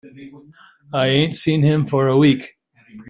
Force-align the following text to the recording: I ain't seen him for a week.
I 0.95 1.09
ain't 1.09 1.35
seen 1.35 1.61
him 1.61 1.85
for 1.85 2.07
a 2.07 2.17
week. 2.17 2.57